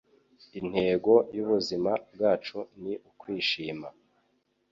Intego 0.59 1.13
y'ubuzima 1.35 1.91
bwacu 2.13 2.57
ni 2.81 2.93
ukwishima.” 3.09 3.87